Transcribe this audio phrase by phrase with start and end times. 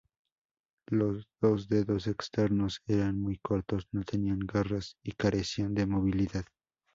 [0.89, 6.45] Los dos dedos externos eran muy cortos, no tenían garras y carecían de movilidad.